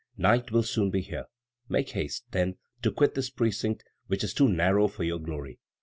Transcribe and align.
Night 0.17 0.51
will 0.51 0.63
soon 0.63 0.89
be 0.89 1.01
here. 1.01 1.25
Make 1.69 1.89
haste, 1.91 2.25
then, 2.31 2.55
to 2.81 2.91
quit 2.91 3.13
this 3.13 3.29
precinct, 3.29 3.83
which 4.07 4.23
is 4.23 4.33
too 4.33 4.49
narrow 4.49 4.87
for 4.87 5.03
your 5.03 5.19
glory. 5.19 5.59